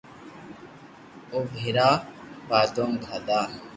او 1.31 1.39
ڀآرا 1.55 1.89
بادوم 2.49 2.91
کادا 3.05 3.39